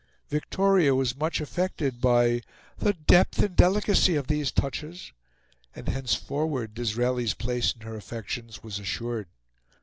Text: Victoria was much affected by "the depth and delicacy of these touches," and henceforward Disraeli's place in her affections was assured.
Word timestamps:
Victoria 0.29 0.95
was 0.95 1.15
much 1.15 1.39
affected 1.39 2.01
by 2.01 2.41
"the 2.79 2.93
depth 2.93 3.37
and 3.37 3.55
delicacy 3.55 4.15
of 4.15 4.25
these 4.25 4.49
touches," 4.51 5.11
and 5.75 5.87
henceforward 5.89 6.73
Disraeli's 6.73 7.35
place 7.35 7.71
in 7.71 7.81
her 7.81 7.97
affections 7.97 8.63
was 8.63 8.79
assured. 8.79 9.27